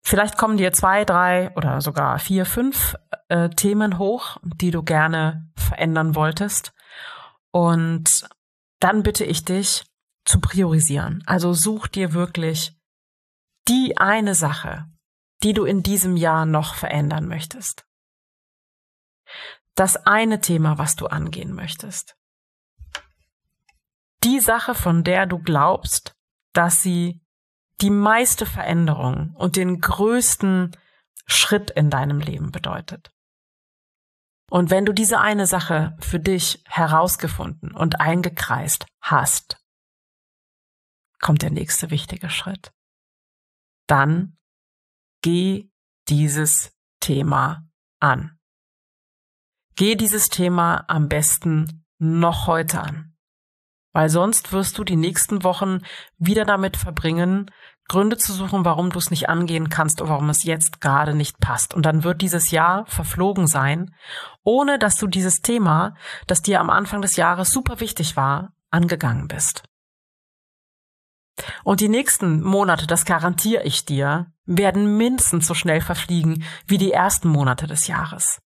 Vielleicht 0.04 0.36
kommen 0.36 0.56
dir 0.56 0.72
zwei, 0.72 1.04
drei 1.04 1.54
oder 1.54 1.80
sogar 1.80 2.18
vier, 2.18 2.44
fünf 2.44 2.96
äh, 3.28 3.48
Themen 3.50 3.98
hoch, 3.98 4.36
die 4.42 4.72
du 4.72 4.82
gerne 4.82 5.48
verändern 5.56 6.16
wolltest. 6.16 6.74
Und 7.52 8.28
dann 8.80 9.04
bitte 9.04 9.24
ich 9.24 9.44
dich 9.44 9.84
zu 10.24 10.40
priorisieren. 10.40 11.22
Also 11.26 11.52
such 11.52 11.86
dir 11.86 12.12
wirklich 12.14 12.76
die 13.68 13.96
eine 13.96 14.34
Sache, 14.34 14.86
die 15.44 15.52
du 15.52 15.64
in 15.64 15.82
diesem 15.82 16.16
Jahr 16.16 16.46
noch 16.46 16.74
verändern 16.74 17.28
möchtest 17.28 17.86
das 19.82 19.96
eine 20.06 20.40
Thema, 20.40 20.78
was 20.78 20.94
du 20.94 21.08
angehen 21.08 21.52
möchtest. 21.52 22.16
Die 24.22 24.38
Sache, 24.38 24.76
von 24.76 25.02
der 25.02 25.26
du 25.26 25.40
glaubst, 25.40 26.14
dass 26.52 26.82
sie 26.82 27.20
die 27.80 27.90
meiste 27.90 28.46
Veränderung 28.46 29.34
und 29.34 29.56
den 29.56 29.80
größten 29.80 30.70
Schritt 31.26 31.72
in 31.72 31.90
deinem 31.90 32.20
Leben 32.20 32.52
bedeutet. 32.52 33.12
Und 34.50 34.70
wenn 34.70 34.84
du 34.86 34.92
diese 34.92 35.18
eine 35.18 35.48
Sache 35.48 35.96
für 35.98 36.20
dich 36.20 36.62
herausgefunden 36.68 37.74
und 37.74 38.00
eingekreist 38.00 38.86
hast, 39.00 39.60
kommt 41.20 41.42
der 41.42 41.50
nächste 41.50 41.90
wichtige 41.90 42.30
Schritt. 42.30 42.72
Dann 43.88 44.38
geh 45.22 45.72
dieses 46.08 46.72
Thema 47.00 47.66
an. 47.98 48.38
Geh 49.76 49.94
dieses 49.94 50.28
Thema 50.28 50.84
am 50.88 51.08
besten 51.08 51.84
noch 51.98 52.46
heute 52.46 52.80
an. 52.80 53.14
Weil 53.92 54.08
sonst 54.08 54.52
wirst 54.52 54.78
du 54.78 54.84
die 54.84 54.96
nächsten 54.96 55.44
Wochen 55.44 55.80
wieder 56.18 56.44
damit 56.44 56.76
verbringen, 56.76 57.50
Gründe 57.88 58.16
zu 58.16 58.32
suchen, 58.32 58.64
warum 58.64 58.90
du 58.90 58.98
es 58.98 59.10
nicht 59.10 59.28
angehen 59.28 59.68
kannst 59.68 60.00
oder 60.00 60.10
warum 60.10 60.30
es 60.30 60.44
jetzt 60.44 60.80
gerade 60.80 61.14
nicht 61.14 61.40
passt. 61.40 61.74
Und 61.74 61.84
dann 61.84 62.04
wird 62.04 62.22
dieses 62.22 62.50
Jahr 62.50 62.86
verflogen 62.86 63.46
sein, 63.46 63.94
ohne 64.44 64.78
dass 64.78 64.96
du 64.96 65.06
dieses 65.06 65.42
Thema, 65.42 65.94
das 66.26 66.42
dir 66.42 66.60
am 66.60 66.70
Anfang 66.70 67.02
des 67.02 67.16
Jahres 67.16 67.50
super 67.50 67.80
wichtig 67.80 68.16
war, 68.16 68.54
angegangen 68.70 69.28
bist. 69.28 69.64
Und 71.64 71.80
die 71.80 71.88
nächsten 71.88 72.42
Monate, 72.42 72.86
das 72.86 73.04
garantiere 73.04 73.64
ich 73.64 73.84
dir, 73.84 74.32
werden 74.44 74.96
mindestens 74.96 75.46
so 75.46 75.54
schnell 75.54 75.80
verfliegen 75.80 76.44
wie 76.66 76.78
die 76.78 76.92
ersten 76.92 77.28
Monate 77.28 77.66
des 77.66 77.86
Jahres. 77.86 78.40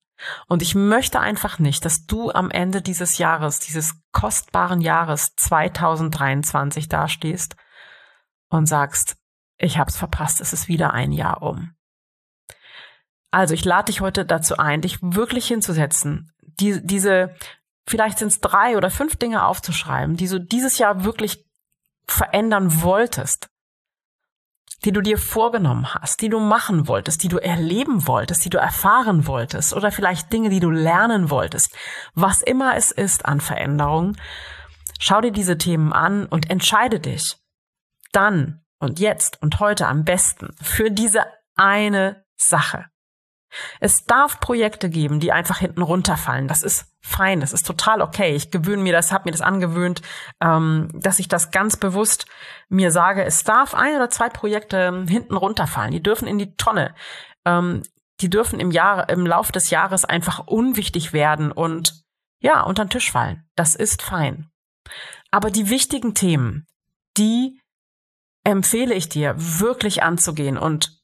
Und 0.48 0.62
ich 0.62 0.74
möchte 0.74 1.20
einfach 1.20 1.58
nicht, 1.58 1.84
dass 1.84 2.06
du 2.06 2.30
am 2.30 2.50
Ende 2.50 2.82
dieses 2.82 3.18
Jahres, 3.18 3.60
dieses 3.60 3.94
kostbaren 4.12 4.80
Jahres 4.80 5.34
2023 5.36 6.88
dastehst 6.88 7.56
und 8.48 8.66
sagst, 8.66 9.16
ich 9.58 9.78
hab's 9.78 9.96
verpasst, 9.96 10.40
es 10.40 10.52
ist 10.52 10.68
wieder 10.68 10.92
ein 10.92 11.12
Jahr 11.12 11.42
um. 11.42 11.74
Also 13.30 13.54
ich 13.54 13.64
lade 13.64 13.86
dich 13.86 14.00
heute 14.00 14.24
dazu 14.24 14.56
ein, 14.56 14.80
dich 14.80 14.98
wirklich 15.02 15.46
hinzusetzen, 15.46 16.32
die, 16.40 16.80
diese, 16.84 17.34
vielleicht 17.86 18.18
sind 18.18 18.28
es 18.28 18.40
drei 18.40 18.76
oder 18.76 18.90
fünf 18.90 19.16
Dinge 19.16 19.44
aufzuschreiben, 19.44 20.16
die 20.16 20.28
du 20.28 20.40
dieses 20.40 20.78
Jahr 20.78 21.04
wirklich 21.04 21.44
verändern 22.06 22.82
wolltest 22.82 23.50
die 24.84 24.92
du 24.92 25.00
dir 25.00 25.18
vorgenommen 25.18 25.94
hast, 25.94 26.20
die 26.20 26.28
du 26.28 26.38
machen 26.38 26.86
wolltest, 26.86 27.22
die 27.22 27.28
du 27.28 27.38
erleben 27.38 28.06
wolltest, 28.06 28.44
die 28.44 28.50
du 28.50 28.58
erfahren 28.58 29.26
wolltest 29.26 29.74
oder 29.74 29.90
vielleicht 29.90 30.32
Dinge, 30.32 30.50
die 30.50 30.60
du 30.60 30.70
lernen 30.70 31.30
wolltest, 31.30 31.74
was 32.14 32.42
immer 32.42 32.76
es 32.76 32.90
ist 32.90 33.24
an 33.24 33.40
Veränderung, 33.40 34.16
schau 34.98 35.20
dir 35.20 35.32
diese 35.32 35.58
Themen 35.58 35.92
an 35.92 36.26
und 36.26 36.50
entscheide 36.50 37.00
dich 37.00 37.36
dann 38.12 38.62
und 38.78 38.98
jetzt 39.00 39.42
und 39.42 39.60
heute 39.60 39.86
am 39.86 40.04
besten 40.04 40.54
für 40.60 40.90
diese 40.90 41.24
eine 41.56 42.24
Sache. 42.36 42.86
Es 43.80 44.04
darf 44.04 44.40
Projekte 44.40 44.88
geben, 44.90 45.20
die 45.20 45.32
einfach 45.32 45.58
hinten 45.58 45.82
runterfallen. 45.82 46.48
Das 46.48 46.62
ist 46.62 46.86
fein, 47.00 47.40
das 47.40 47.52
ist 47.52 47.66
total 47.66 48.00
okay. 48.00 48.34
Ich 48.34 48.50
gewöhne 48.50 48.82
mir 48.82 48.92
das, 48.92 49.12
habe 49.12 49.24
mir 49.26 49.32
das 49.32 49.40
angewöhnt, 49.40 50.02
ähm, 50.40 50.88
dass 50.94 51.18
ich 51.18 51.28
das 51.28 51.50
ganz 51.50 51.76
bewusst 51.76 52.26
mir 52.68 52.90
sage, 52.90 53.24
es 53.24 53.44
darf 53.44 53.74
ein 53.74 53.96
oder 53.96 54.10
zwei 54.10 54.28
Projekte 54.28 55.04
hinten 55.08 55.36
runterfallen. 55.36 55.92
Die 55.92 56.02
dürfen 56.02 56.28
in 56.28 56.38
die 56.38 56.56
Tonne. 56.56 56.94
Ähm, 57.44 57.82
die 58.20 58.30
dürfen 58.30 58.60
im 58.60 58.70
Jahr, 58.70 59.08
im 59.08 59.26
Lauf 59.26 59.52
des 59.52 59.70
Jahres 59.70 60.04
einfach 60.04 60.46
unwichtig 60.46 61.12
werden 61.12 61.52
und 61.52 62.02
ja, 62.40 62.62
unter 62.62 62.84
den 62.84 62.90
Tisch 62.90 63.12
fallen. 63.12 63.44
Das 63.56 63.74
ist 63.74 64.02
fein. 64.02 64.50
Aber 65.30 65.50
die 65.50 65.68
wichtigen 65.68 66.14
Themen, 66.14 66.66
die 67.16 67.60
empfehle 68.44 68.94
ich 68.94 69.08
dir 69.08 69.34
wirklich 69.36 70.02
anzugehen 70.02 70.56
und 70.56 70.95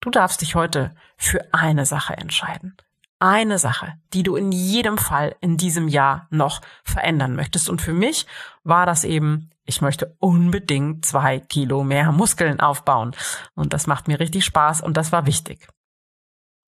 Du 0.00 0.10
darfst 0.10 0.40
dich 0.40 0.54
heute 0.54 0.94
für 1.16 1.52
eine 1.52 1.84
Sache 1.84 2.16
entscheiden. 2.16 2.76
Eine 3.20 3.58
Sache, 3.58 3.94
die 4.12 4.22
du 4.22 4.36
in 4.36 4.52
jedem 4.52 4.96
Fall 4.96 5.34
in 5.40 5.56
diesem 5.56 5.88
Jahr 5.88 6.28
noch 6.30 6.60
verändern 6.84 7.34
möchtest. 7.34 7.68
Und 7.68 7.82
für 7.82 7.92
mich 7.92 8.26
war 8.62 8.86
das 8.86 9.02
eben, 9.02 9.50
ich 9.64 9.80
möchte 9.80 10.16
unbedingt 10.20 11.04
zwei 11.04 11.40
Kilo 11.40 11.82
mehr 11.82 12.12
Muskeln 12.12 12.60
aufbauen. 12.60 13.16
Und 13.54 13.72
das 13.72 13.88
macht 13.88 14.06
mir 14.06 14.20
richtig 14.20 14.44
Spaß 14.44 14.82
und 14.82 14.96
das 14.96 15.10
war 15.10 15.26
wichtig. 15.26 15.68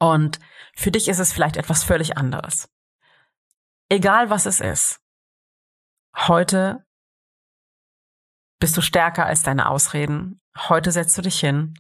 Und 0.01 0.41
für 0.75 0.91
dich 0.91 1.07
ist 1.07 1.21
es 1.21 1.33
vielleicht 1.33 1.57
etwas 1.57 1.85
völlig 1.85 2.17
anderes. 2.17 2.69
Egal 3.89 4.31
was 4.31 4.47
es 4.47 4.61
ist, 4.61 5.01
heute 6.17 6.85
bist 8.59 8.77
du 8.77 8.81
stärker 8.81 9.27
als 9.27 9.45
deine 9.45 9.69
Ausreden. 9.69 10.41
Heute 10.69 10.91
setzt 10.91 11.17
du 11.17 11.23
dich 11.23 11.39
hin 11.39 11.75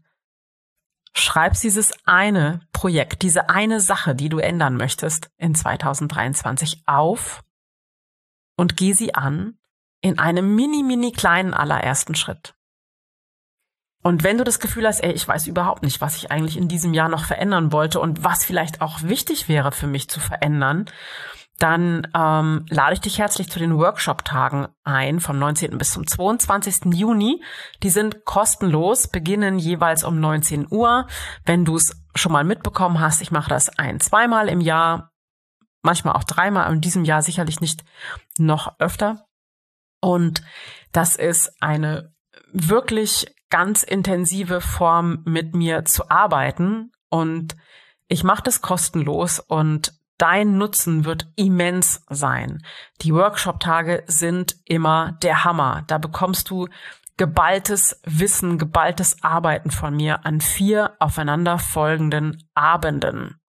Schreibst 1.20 1.62
dieses 1.62 1.92
eine 2.04 2.60
Projekt, 2.72 3.22
diese 3.22 3.48
eine 3.48 3.80
Sache, 3.80 4.14
die 4.14 4.28
du 4.28 4.38
ändern 4.38 4.76
möchtest 4.76 5.30
in 5.36 5.54
2023 5.54 6.82
auf 6.86 7.42
und 8.56 8.76
geh 8.76 8.92
sie 8.92 9.14
an 9.14 9.58
in 10.00 10.18
einem 10.18 10.54
mini, 10.54 10.82
mini 10.82 11.12
kleinen 11.12 11.54
allerersten 11.54 12.14
Schritt. 12.14 12.54
Und 14.02 14.24
wenn 14.24 14.38
du 14.38 14.44
das 14.44 14.60
Gefühl 14.60 14.86
hast, 14.86 15.00
ey, 15.00 15.12
ich 15.12 15.28
weiß 15.28 15.46
überhaupt 15.46 15.82
nicht, 15.82 16.00
was 16.00 16.16
ich 16.16 16.30
eigentlich 16.30 16.56
in 16.56 16.68
diesem 16.68 16.94
Jahr 16.94 17.10
noch 17.10 17.24
verändern 17.24 17.70
wollte 17.70 18.00
und 18.00 18.24
was 18.24 18.44
vielleicht 18.44 18.80
auch 18.80 19.02
wichtig 19.02 19.48
wäre 19.48 19.72
für 19.72 19.86
mich 19.86 20.08
zu 20.08 20.20
verändern, 20.20 20.86
dann 21.60 22.08
ähm, 22.14 22.64
lade 22.70 22.94
ich 22.94 23.00
dich 23.02 23.18
herzlich 23.18 23.50
zu 23.50 23.58
den 23.58 23.76
Workshop-Tagen 23.76 24.68
ein, 24.82 25.20
vom 25.20 25.38
19. 25.38 25.76
bis 25.76 25.92
zum 25.92 26.06
22. 26.06 26.94
Juni. 26.94 27.44
Die 27.82 27.90
sind 27.90 28.24
kostenlos, 28.24 29.08
beginnen 29.08 29.58
jeweils 29.58 30.02
um 30.02 30.18
19 30.18 30.68
Uhr. 30.70 31.06
Wenn 31.44 31.66
du 31.66 31.76
es 31.76 32.02
schon 32.14 32.32
mal 32.32 32.44
mitbekommen 32.44 32.98
hast, 32.98 33.20
ich 33.20 33.30
mache 33.30 33.50
das 33.50 33.68
ein, 33.78 34.00
zweimal 34.00 34.48
im 34.48 34.62
Jahr, 34.62 35.12
manchmal 35.82 36.14
auch 36.14 36.24
dreimal, 36.24 36.72
in 36.72 36.80
diesem 36.80 37.04
Jahr 37.04 37.20
sicherlich 37.20 37.60
nicht 37.60 37.84
noch 38.38 38.80
öfter. 38.80 39.26
Und 40.00 40.42
das 40.92 41.14
ist 41.14 41.62
eine 41.62 42.14
wirklich 42.52 43.34
ganz 43.50 43.82
intensive 43.82 44.62
Form, 44.62 45.20
mit 45.26 45.54
mir 45.54 45.84
zu 45.84 46.08
arbeiten. 46.08 46.90
Und 47.10 47.54
ich 48.08 48.24
mache 48.24 48.42
das 48.44 48.62
kostenlos 48.62 49.40
und 49.40 49.99
Dein 50.20 50.58
Nutzen 50.58 51.06
wird 51.06 51.28
immens 51.36 52.04
sein. 52.10 52.62
Die 53.00 53.14
Workshop-Tage 53.14 54.04
sind 54.06 54.54
immer 54.66 55.16
der 55.22 55.44
Hammer. 55.44 55.84
Da 55.86 55.96
bekommst 55.96 56.50
du 56.50 56.68
geballtes 57.16 57.98
Wissen, 58.04 58.58
geballtes 58.58 59.22
Arbeiten 59.22 59.70
von 59.70 59.96
mir 59.96 60.26
an 60.26 60.42
vier 60.42 60.92
aufeinanderfolgenden 60.98 62.46
Abenden. 62.54 63.40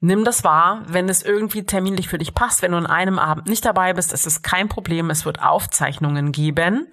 Nimm 0.00 0.24
das 0.24 0.44
wahr, 0.44 0.82
wenn 0.88 1.08
es 1.08 1.22
irgendwie 1.22 1.64
terminlich 1.64 2.08
für 2.08 2.18
dich 2.18 2.34
passt. 2.34 2.60
Wenn 2.60 2.72
du 2.72 2.78
an 2.78 2.86
einem 2.86 3.18
Abend 3.18 3.46
nicht 3.46 3.64
dabei 3.64 3.94
bist, 3.94 4.12
ist 4.12 4.26
es 4.26 4.42
kein 4.42 4.68
Problem. 4.68 5.08
Es 5.08 5.24
wird 5.24 5.40
Aufzeichnungen 5.40 6.32
geben. 6.32 6.92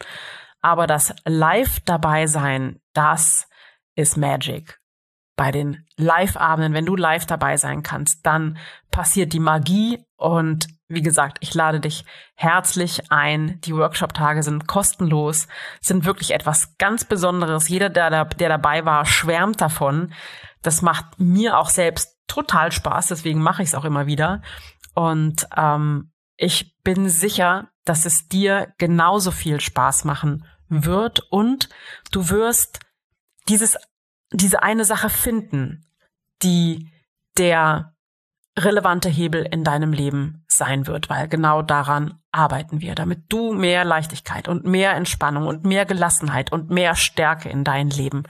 Aber 0.61 0.87
das 0.87 1.13
Live 1.25 1.81
dabei 1.81 2.27
sein, 2.27 2.79
das 2.93 3.49
ist 3.95 4.15
Magic. 4.15 4.79
Bei 5.37 5.51
den 5.51 5.85
Live-Abenden, 5.95 6.73
wenn 6.73 6.85
du 6.85 6.95
live 6.95 7.25
dabei 7.25 7.55
sein 7.55 7.83
kannst, 7.83 8.25
dann 8.25 8.57
passiert 8.91 9.31
die 9.31 9.39
Magie 9.39 10.03
und 10.17 10.67
wie 10.89 11.03
gesagt, 11.03 11.37
ich 11.41 11.53
lade 11.53 11.79
dich 11.79 12.05
herzlich 12.35 13.11
ein. 13.11 13.61
Die 13.61 13.75
Workshop-Tage 13.75 14.41
sind 14.41 14.67
kostenlos, 14.67 15.47
sind 15.79 16.05
wirklich 16.05 16.31
etwas 16.33 16.77
ganz 16.77 17.05
Besonderes. 17.05 17.69
Jeder, 17.69 17.89
der, 17.89 18.25
der 18.25 18.49
dabei 18.49 18.83
war, 18.85 19.05
schwärmt 19.05 19.61
davon. 19.61 20.11
Das 20.63 20.81
macht 20.81 21.19
mir 21.19 21.57
auch 21.57 21.69
selbst 21.69 22.17
total 22.27 22.71
Spaß, 22.71 23.07
deswegen 23.07 23.41
mache 23.41 23.61
ich 23.61 23.69
es 23.69 23.75
auch 23.75 23.85
immer 23.85 24.07
wieder. 24.07 24.41
Und 24.95 25.47
ähm, 25.55 26.11
ich 26.35 26.75
bin 26.83 27.09
sicher, 27.09 27.69
dass 27.85 28.05
es 28.05 28.27
dir 28.27 28.73
genauso 28.79 29.31
viel 29.31 29.61
Spaß 29.61 30.03
machen 30.03 30.45
wird 30.67 31.19
und 31.31 31.69
du 32.11 32.29
wirst 32.29 32.79
dieses, 33.47 33.77
diese 34.31 34.63
eine 34.63 34.85
Sache 34.85 35.09
finden, 35.09 35.85
die 36.43 36.89
der 37.37 37.93
relevante 38.57 39.07
Hebel 39.07 39.47
in 39.49 39.63
deinem 39.63 39.93
Leben 39.93 40.43
sein 40.47 40.87
wird, 40.87 41.09
weil 41.09 41.27
genau 41.27 41.61
daran 41.61 42.19
arbeiten 42.31 42.81
wir, 42.81 42.95
damit 42.95 43.25
du 43.29 43.53
mehr 43.53 43.85
Leichtigkeit 43.85 44.47
und 44.47 44.65
mehr 44.65 44.95
Entspannung 44.95 45.45
und 45.45 45.63
mehr 45.63 45.85
Gelassenheit 45.85 46.51
und 46.51 46.69
mehr 46.69 46.95
Stärke 46.95 47.49
in 47.49 47.63
dein 47.63 47.89
Leben 47.89 48.23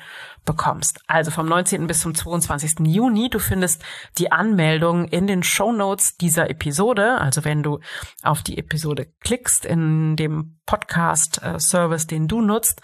bekommst. 0.45 0.99
Also 1.07 1.31
vom 1.31 1.47
19. 1.47 1.87
bis 1.87 2.01
zum 2.01 2.13
22. 2.13 2.85
Juni, 2.87 3.29
du 3.29 3.39
findest 3.39 3.83
die 4.17 4.31
Anmeldung 4.31 5.05
in 5.05 5.27
den 5.27 5.43
Show 5.43 5.71
Notes 5.71 6.17
dieser 6.17 6.49
Episode. 6.49 7.19
Also 7.19 7.45
wenn 7.45 7.63
du 7.63 7.79
auf 8.21 8.43
die 8.43 8.57
Episode 8.57 9.07
klickst 9.21 9.65
in 9.65 10.15
dem 10.17 10.59
Podcast-Service, 10.65 12.03
äh, 12.03 12.07
den 12.07 12.27
du 12.27 12.41
nutzt, 12.41 12.81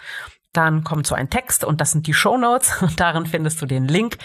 dann 0.56 0.84
kommt 0.84 1.06
so 1.06 1.14
ein 1.14 1.30
Text 1.30 1.64
und 1.64 1.80
das 1.80 1.90
sind 1.90 2.06
die 2.06 2.14
Show 2.14 2.36
Notes 2.36 2.74
und 2.82 2.98
darin 3.00 3.26
findest 3.26 3.60
du 3.60 3.66
den 3.66 3.86
Link 3.86 4.18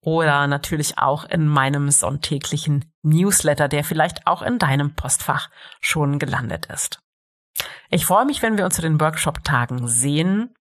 oder 0.00 0.46
natürlich 0.46 0.98
auch 0.98 1.24
in 1.24 1.46
meinem 1.46 1.90
sonntäglichen 1.90 2.90
Newsletter, 3.02 3.68
der 3.68 3.84
vielleicht 3.84 4.26
auch 4.26 4.42
in 4.42 4.58
deinem 4.58 4.94
Postfach 4.94 5.50
schon 5.80 6.18
gelandet 6.18 6.66
ist. 6.66 7.00
Ich 7.90 8.06
freue 8.06 8.24
mich, 8.24 8.42
wenn 8.42 8.58
wir 8.58 8.64
uns 8.64 8.76
zu 8.76 8.82
den 8.82 9.00
Workshop-Tagen 9.00 9.86
sehen. 9.86 10.54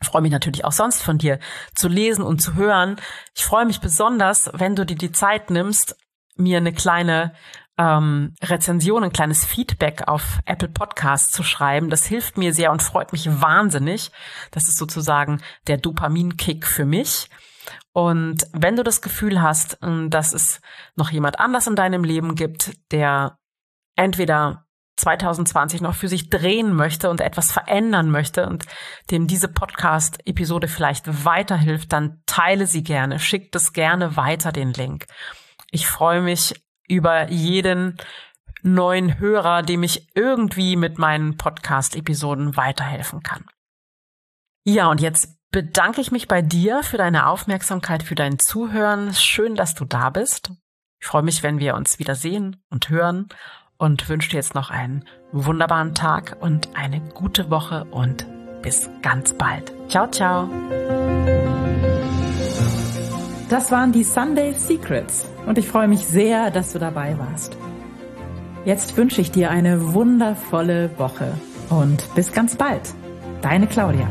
Ich 0.00 0.08
freue 0.08 0.22
mich 0.22 0.32
natürlich 0.32 0.64
auch 0.64 0.72
sonst 0.72 1.02
von 1.02 1.18
dir 1.18 1.38
zu 1.74 1.88
lesen 1.88 2.22
und 2.22 2.40
zu 2.40 2.54
hören. 2.54 2.96
Ich 3.34 3.44
freue 3.44 3.66
mich 3.66 3.80
besonders, 3.80 4.50
wenn 4.52 4.76
du 4.76 4.84
dir 4.84 4.96
die 4.96 5.12
Zeit 5.12 5.50
nimmst, 5.50 5.96
mir 6.36 6.58
eine 6.58 6.72
kleine 6.72 7.34
ähm, 7.78 8.34
Rezension, 8.42 9.04
ein 9.04 9.12
kleines 9.12 9.44
Feedback 9.44 10.06
auf 10.06 10.40
Apple 10.44 10.68
Podcasts 10.68 11.32
zu 11.32 11.42
schreiben. 11.42 11.90
Das 11.90 12.06
hilft 12.06 12.36
mir 12.36 12.52
sehr 12.52 12.70
und 12.70 12.82
freut 12.82 13.12
mich 13.12 13.28
wahnsinnig. 13.40 14.10
Das 14.50 14.68
ist 14.68 14.76
sozusagen 14.76 15.40
der 15.66 15.78
Dopaminkick 15.78 16.66
für 16.66 16.84
mich. 16.84 17.28
Und 17.92 18.46
wenn 18.52 18.76
du 18.76 18.82
das 18.82 19.02
Gefühl 19.02 19.40
hast, 19.40 19.78
ähm, 19.82 20.10
dass 20.10 20.32
es 20.32 20.60
noch 20.96 21.10
jemand 21.10 21.38
anders 21.38 21.66
in 21.66 21.76
deinem 21.76 22.04
Leben 22.04 22.34
gibt, 22.34 22.72
der 22.90 23.38
entweder 23.96 24.66
2020 24.96 25.80
noch 25.80 25.94
für 25.94 26.08
sich 26.08 26.28
drehen 26.28 26.74
möchte 26.74 27.10
und 27.10 27.20
etwas 27.20 27.50
verändern 27.50 28.10
möchte 28.10 28.46
und 28.46 28.66
dem 29.10 29.26
diese 29.26 29.48
Podcast-Episode 29.48 30.68
vielleicht 30.68 31.24
weiterhilft, 31.24 31.92
dann 31.92 32.22
teile 32.26 32.66
sie 32.66 32.82
gerne, 32.82 33.18
schick 33.18 33.52
das 33.52 33.72
gerne 33.72 34.16
weiter, 34.16 34.52
den 34.52 34.72
Link. 34.72 35.06
Ich 35.70 35.86
freue 35.86 36.20
mich 36.20 36.54
über 36.92 37.30
jeden 37.30 37.96
neuen 38.62 39.18
Hörer, 39.18 39.62
dem 39.62 39.82
ich 39.82 40.08
irgendwie 40.14 40.76
mit 40.76 40.98
meinen 40.98 41.36
Podcast-Episoden 41.36 42.56
weiterhelfen 42.56 43.22
kann. 43.22 43.44
Ja, 44.64 44.88
und 44.88 45.00
jetzt 45.00 45.36
bedanke 45.50 46.00
ich 46.00 46.12
mich 46.12 46.28
bei 46.28 46.42
dir 46.42 46.82
für 46.82 46.96
deine 46.96 47.26
Aufmerksamkeit, 47.26 48.02
für 48.02 48.14
dein 48.14 48.38
Zuhören. 48.38 49.12
Schön, 49.14 49.56
dass 49.56 49.74
du 49.74 49.84
da 49.84 50.10
bist. 50.10 50.52
Ich 51.00 51.06
freue 51.06 51.22
mich, 51.22 51.42
wenn 51.42 51.58
wir 51.58 51.74
uns 51.74 51.98
wieder 51.98 52.14
sehen 52.14 52.62
und 52.70 52.88
hören 52.88 53.28
und 53.76 54.08
wünsche 54.08 54.30
dir 54.30 54.36
jetzt 54.36 54.54
noch 54.54 54.70
einen 54.70 55.04
wunderbaren 55.32 55.94
Tag 55.94 56.36
und 56.40 56.76
eine 56.76 57.00
gute 57.00 57.50
Woche 57.50 57.84
und 57.86 58.26
bis 58.62 58.88
ganz 59.02 59.34
bald. 59.34 59.72
Ciao, 59.88 60.08
ciao. 60.08 60.48
Das 63.52 63.70
waren 63.70 63.92
die 63.92 64.02
Sunday 64.02 64.54
Secrets 64.54 65.26
und 65.44 65.58
ich 65.58 65.68
freue 65.68 65.86
mich 65.86 66.06
sehr, 66.06 66.50
dass 66.50 66.72
du 66.72 66.78
dabei 66.78 67.18
warst. 67.18 67.54
Jetzt 68.64 68.96
wünsche 68.96 69.20
ich 69.20 69.30
dir 69.30 69.50
eine 69.50 69.92
wundervolle 69.92 70.90
Woche 70.96 71.34
und 71.68 72.02
bis 72.14 72.32
ganz 72.32 72.56
bald. 72.56 72.94
Deine 73.42 73.66
Claudia. 73.66 74.08